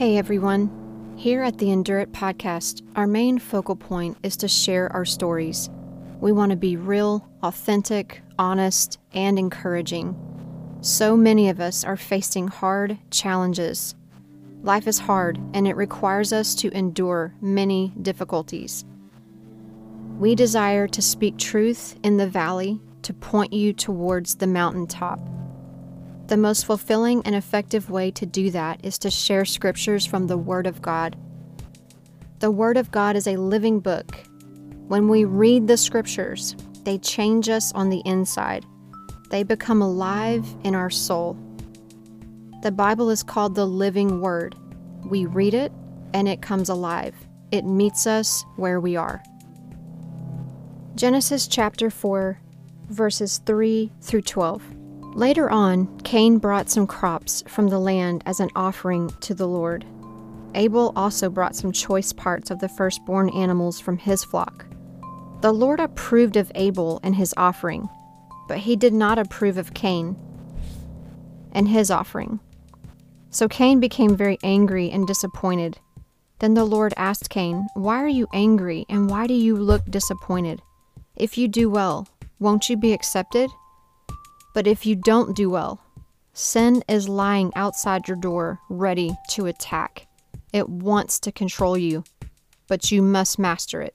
[0.00, 1.14] Hey everyone.
[1.18, 5.68] Here at the Endure It podcast, our main focal point is to share our stories.
[6.20, 10.16] We want to be real, authentic, honest, and encouraging.
[10.80, 13.94] So many of us are facing hard challenges.
[14.62, 18.86] Life is hard, and it requires us to endure many difficulties.
[20.18, 25.20] We desire to speak truth in the valley to point you towards the mountaintop.
[26.30, 30.38] The most fulfilling and effective way to do that is to share scriptures from the
[30.38, 31.16] Word of God.
[32.38, 34.14] The Word of God is a living book.
[34.86, 38.64] When we read the scriptures, they change us on the inside,
[39.32, 41.36] they become alive in our soul.
[42.62, 44.54] The Bible is called the living Word.
[45.04, 45.72] We read it,
[46.14, 47.16] and it comes alive.
[47.50, 49.20] It meets us where we are.
[50.94, 52.40] Genesis chapter 4,
[52.88, 54.62] verses 3 through 12.
[55.14, 59.84] Later on, Cain brought some crops from the land as an offering to the Lord.
[60.54, 64.66] Abel also brought some choice parts of the firstborn animals from his flock.
[65.40, 67.88] The Lord approved of Abel and his offering,
[68.46, 70.16] but he did not approve of Cain
[71.52, 72.38] and his offering.
[73.30, 75.78] So Cain became very angry and disappointed.
[76.38, 80.62] Then the Lord asked Cain, Why are you angry and why do you look disappointed?
[81.16, 82.06] If you do well,
[82.38, 83.50] won't you be accepted?
[84.52, 85.80] But if you don't do well,
[86.32, 90.06] sin is lying outside your door, ready to attack.
[90.52, 92.04] It wants to control you,
[92.66, 93.94] but you must master it.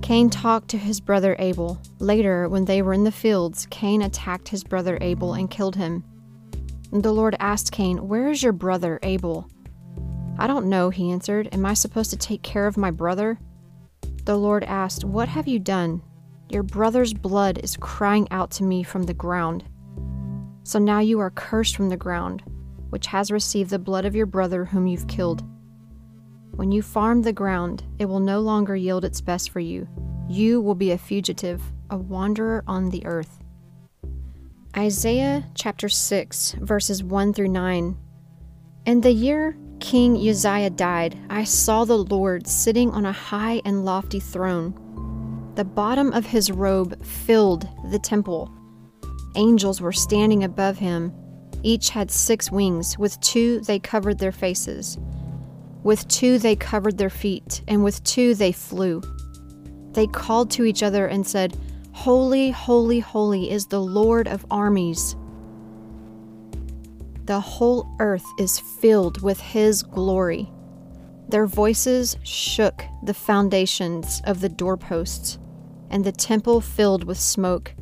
[0.00, 1.80] Cain talked to his brother Abel.
[1.98, 6.04] Later, when they were in the fields, Cain attacked his brother Abel and killed him.
[6.92, 9.48] The Lord asked Cain, Where is your brother Abel?
[10.38, 11.48] I don't know, he answered.
[11.52, 13.38] Am I supposed to take care of my brother?
[14.24, 16.02] The Lord asked, What have you done?
[16.50, 19.64] Your brother's blood is crying out to me from the ground.
[20.62, 22.42] So now you are cursed from the ground,
[22.90, 25.42] which has received the blood of your brother whom you've killed.
[26.52, 29.88] When you farm the ground, it will no longer yield its best for you.
[30.28, 33.42] You will be a fugitive, a wanderer on the earth.
[34.76, 37.96] Isaiah chapter 6, verses 1 through 9.
[38.86, 43.84] In the year King Uzziah died, I saw the Lord sitting on a high and
[43.84, 44.78] lofty throne
[45.54, 48.52] the bottom of his robe filled the temple.
[49.36, 51.12] Angels were standing above him.
[51.62, 52.98] Each had six wings.
[52.98, 54.98] With two they covered their faces.
[55.84, 59.00] With two they covered their feet, and with two they flew.
[59.92, 61.56] They called to each other and said,
[61.92, 65.14] Holy, holy, holy is the Lord of armies.
[67.26, 70.50] The whole earth is filled with his glory.
[71.28, 75.38] Their voices shook the foundations of the doorposts
[75.94, 77.72] and the temple filled with smoke.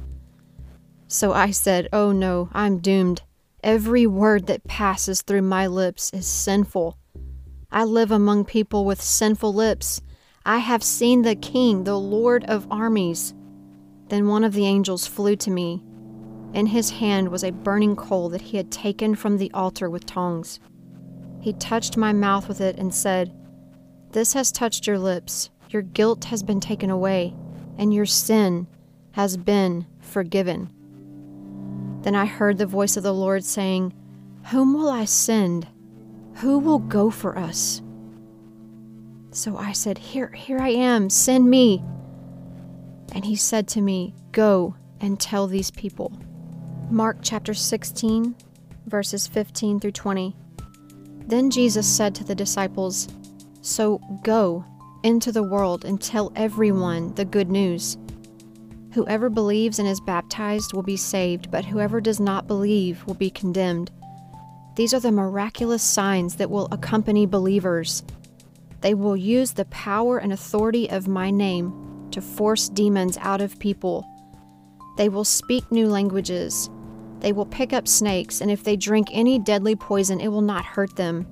[1.09, 3.23] So I said, Oh no, I'm doomed.
[3.65, 6.99] Every word that passes through my lips is sinful.
[7.71, 10.03] I live among people with sinful lips.
[10.45, 13.33] I have seen the King, the Lord of armies.
[14.09, 15.83] Then one of the angels flew to me.
[16.53, 20.05] In his hand was a burning coal that he had taken from the altar with
[20.05, 20.61] tongs.
[21.41, 23.33] He touched my mouth with it and said,
[24.11, 25.49] This has touched your lips.
[25.71, 27.35] Your guilt has been taken away
[27.79, 28.67] and your sin
[29.13, 30.71] has been forgiven.
[32.03, 33.93] Then I heard the voice of the Lord saying,
[34.47, 35.69] Whom will I send?
[36.37, 37.83] Who will go for us?
[39.31, 41.83] So I said, Here, here I am, send me.
[43.15, 46.13] And he said to me, Go and tell these people.
[46.91, 48.35] Mark chapter 16,
[48.87, 50.37] verses 15 through 20.
[51.27, 53.09] Then Jesus said to the disciples,
[53.61, 54.65] So go
[55.03, 57.97] into the world and tell everyone the good news.
[58.93, 63.31] Whoever believes and is baptized will be saved, but whoever does not believe will be
[63.31, 63.91] condemned.
[64.77, 68.03] These are the miraculous signs that will accompany believers.
[68.81, 73.59] They will use the power and authority of my name to force demons out of
[73.59, 74.07] people.
[74.99, 76.69] They will speak new languages.
[77.21, 80.65] They will pick up snakes, and if they drink any deadly poison, it will not
[80.65, 81.27] hurt them.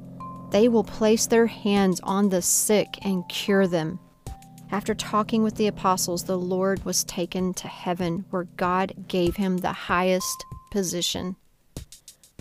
[0.50, 4.00] They will place their hands on the sick and cure them.
[4.72, 9.58] After talking with the apostles, the Lord was taken to heaven, where God gave him
[9.58, 11.36] the highest position.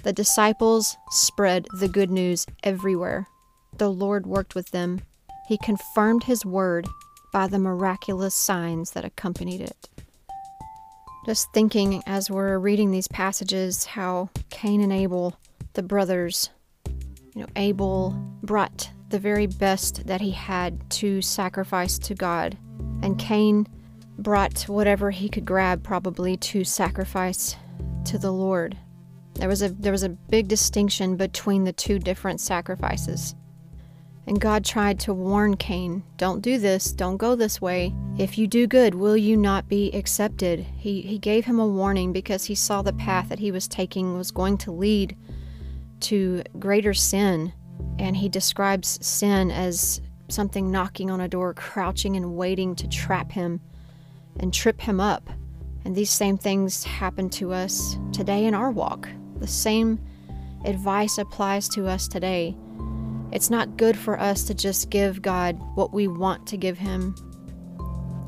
[0.03, 3.27] The disciples spread the good news everywhere.
[3.77, 5.01] The Lord worked with them.
[5.47, 6.87] He confirmed his word
[7.31, 9.89] by the miraculous signs that accompanied it.
[11.25, 15.37] Just thinking as we're reading these passages how Cain and Abel,
[15.73, 16.49] the brothers,
[17.39, 18.11] you know, Abel
[18.43, 22.57] brought the very best that he had to sacrifice to God,
[23.01, 23.65] and Cain
[24.17, 27.55] brought whatever he could grab, probably, to sacrifice
[28.03, 28.77] to the Lord.
[29.35, 33.35] There was a there was a big distinction between the two different sacrifices.
[34.27, 37.95] And God tried to warn Cain, don't do this, don't go this way.
[38.17, 40.59] If you do good, will you not be accepted?
[40.59, 44.17] He he gave him a warning because he saw the path that he was taking
[44.17, 45.15] was going to lead
[46.01, 47.53] to greater sin.
[47.97, 53.31] And he describes sin as something knocking on a door, crouching and waiting to trap
[53.31, 53.61] him
[54.39, 55.29] and trip him up.
[55.85, 59.07] And these same things happen to us today in our walk.
[59.37, 59.99] The same
[60.65, 62.55] advice applies to us today.
[63.31, 67.15] It's not good for us to just give God what we want to give Him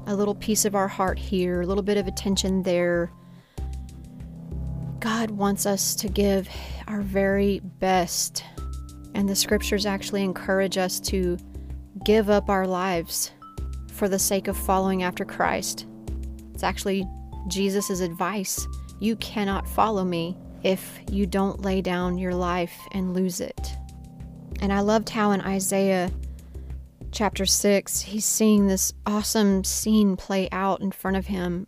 [0.07, 3.11] a little piece of our heart here, a little bit of attention there.
[5.01, 6.47] God wants us to give
[6.87, 8.45] our very best.
[9.15, 11.39] And the scriptures actually encourage us to
[12.05, 13.31] give up our lives
[13.91, 15.87] for the sake of following after Christ.
[16.53, 17.07] It's actually
[17.47, 18.67] Jesus' advice.
[18.99, 23.73] You cannot follow me if you don't lay down your life and lose it.
[24.61, 26.11] And I loved how in Isaiah
[27.11, 31.65] chapter 6, he's seeing this awesome scene play out in front of him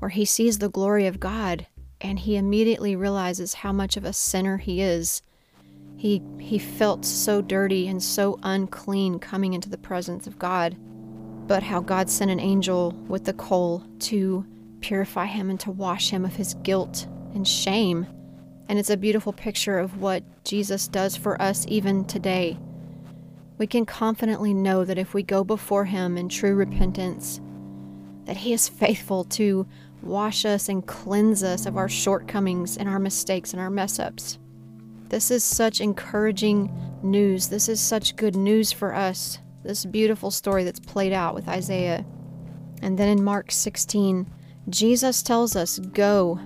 [0.00, 1.68] where he sees the glory of God
[2.00, 5.22] and he immediately realizes how much of a sinner he is.
[5.96, 10.76] He, he felt so dirty and so unclean coming into the presence of God,
[11.48, 14.46] but how God sent an angel with the coal to
[14.80, 18.06] purify him and to wash him of his guilt and shame.
[18.68, 22.58] And it's a beautiful picture of what Jesus does for us even today.
[23.56, 27.40] We can confidently know that if we go before him in true repentance,
[28.26, 29.66] that he is faithful to
[30.02, 34.38] wash us and cleanse us of our shortcomings and our mistakes and our mess ups.
[35.08, 36.70] This is such encouraging
[37.02, 37.48] news.
[37.48, 39.38] This is such good news for us.
[39.62, 42.04] This beautiful story that's played out with Isaiah.
[42.82, 44.26] And then in Mark 16,
[44.68, 46.38] Jesus tells us, Go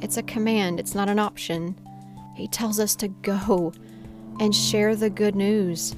[0.00, 1.76] it's a command, it's not an option.
[2.36, 3.72] He tells us to go
[4.38, 5.96] and share the good news.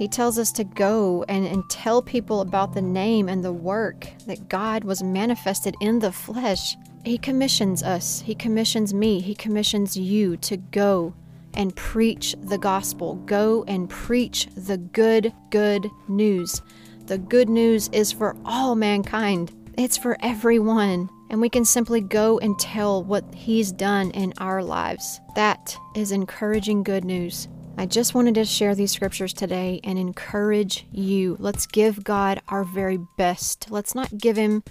[0.00, 4.08] He tells us to go and, and tell people about the name and the work
[4.24, 6.74] that God was manifested in the flesh.
[7.04, 11.12] He commissions us, He commissions me, He commissions you to go
[11.52, 13.16] and preach the gospel.
[13.26, 16.62] Go and preach the good, good news.
[17.04, 22.38] The good news is for all mankind, it's for everyone and we can simply go
[22.38, 25.20] and tell what He's done in our lives.
[25.36, 27.48] That is encouraging good news.
[27.76, 31.36] I just wanted to share these scriptures today and encourage you.
[31.38, 33.70] Let's give God our very best.
[33.70, 34.62] Let's not give Him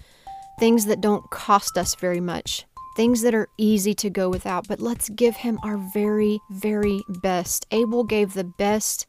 [0.60, 2.66] things that don't cost us very much,
[2.96, 7.66] things that are easy to go without, but let's give Him our very, very best.
[7.72, 9.08] Abel gave the best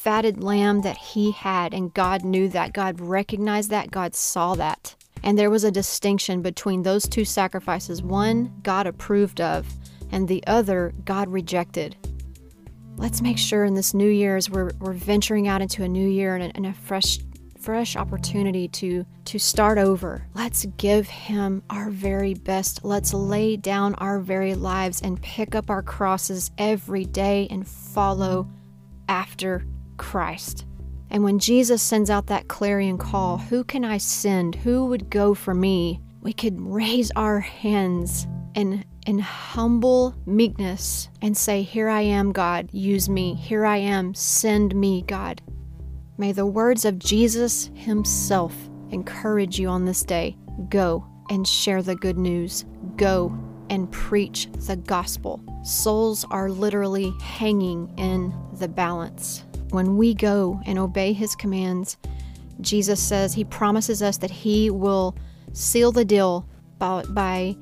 [0.00, 2.72] fatted lamb that he had, and God knew that.
[2.72, 3.90] God recognized that.
[3.90, 4.94] God saw that.
[5.22, 9.66] And there was a distinction between those two sacrifices one God approved of,
[10.10, 11.96] and the other God rejected.
[12.96, 16.08] Let's make sure in this new year, as we're, we're venturing out into a new
[16.08, 17.18] year and a, and a fresh
[17.60, 20.26] fresh opportunity to to start over.
[20.34, 22.84] Let's give him our very best.
[22.84, 28.48] Let's lay down our very lives and pick up our crosses every day and follow
[29.08, 29.64] after
[29.98, 30.66] Christ.
[31.10, 34.54] And when Jesus sends out that clarion call, who can I send?
[34.54, 36.00] Who would go for me?
[36.22, 42.68] We could raise our hands in, in humble meekness and say, Here I am, God,
[42.70, 43.34] use me.
[43.34, 45.42] Here I am, send me, God.
[46.16, 48.54] May the words of Jesus Himself
[48.90, 50.36] encourage you on this day.
[50.68, 52.64] Go and share the good news.
[52.94, 53.36] Go
[53.68, 55.42] and preach the gospel.
[55.64, 59.42] Souls are literally hanging in the balance.
[59.70, 61.96] When we go and obey his commands,
[62.60, 65.16] Jesus says he promises us that he will
[65.52, 66.46] seal the deal
[66.78, 67.56] by, by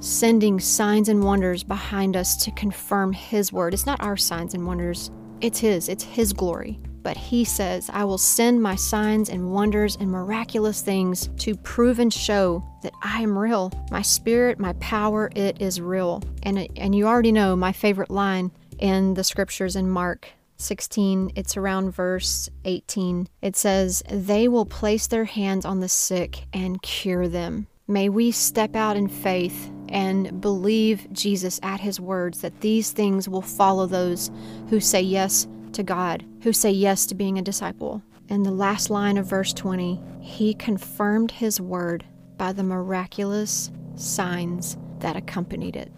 [0.00, 3.74] sending signs and wonders behind us to confirm his word.
[3.74, 6.78] It's not our signs and wonders, it's his, it's his glory.
[7.02, 12.00] But he says, I will send my signs and wonders and miraculous things to prove
[12.00, 13.72] and show that I am real.
[13.90, 16.22] My spirit, my power, it is real.
[16.42, 20.28] And, and you already know my favorite line in the scriptures in Mark
[20.58, 23.28] 16, it's around verse 18.
[23.42, 27.68] It says, They will place their hands on the sick and cure them.
[27.86, 33.28] May we step out in faith and believe Jesus at his words that these things
[33.28, 34.30] will follow those
[34.68, 38.02] who say yes to God, who say yes to being a disciple.
[38.28, 42.04] In the last line of verse 20, he confirmed his word
[42.36, 45.92] by the miraculous signs that accompanied it.